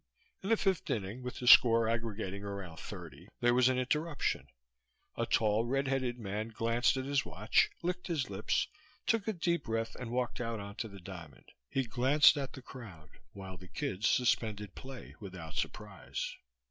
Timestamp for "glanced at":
6.47-7.05, 11.83-12.53